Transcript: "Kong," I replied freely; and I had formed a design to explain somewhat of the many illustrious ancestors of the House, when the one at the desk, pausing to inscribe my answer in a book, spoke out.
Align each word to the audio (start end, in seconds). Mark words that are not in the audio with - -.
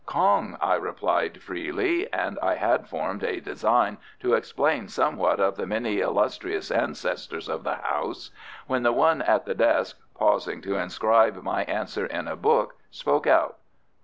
"Kong," 0.07 0.57
I 0.59 0.73
replied 0.77 1.43
freely; 1.43 2.11
and 2.11 2.39
I 2.41 2.55
had 2.55 2.87
formed 2.89 3.23
a 3.23 3.39
design 3.39 3.99
to 4.21 4.33
explain 4.33 4.87
somewhat 4.87 5.39
of 5.39 5.57
the 5.57 5.67
many 5.67 5.99
illustrious 5.99 6.71
ancestors 6.71 7.47
of 7.47 7.63
the 7.63 7.75
House, 7.75 8.31
when 8.65 8.81
the 8.81 8.93
one 8.93 9.21
at 9.21 9.45
the 9.45 9.53
desk, 9.53 9.99
pausing 10.15 10.59
to 10.63 10.75
inscribe 10.75 11.43
my 11.43 11.65
answer 11.65 12.07
in 12.07 12.27
a 12.27 12.35
book, 12.35 12.77
spoke 12.89 13.27
out. 13.27 13.57